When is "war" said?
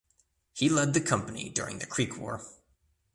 2.17-2.43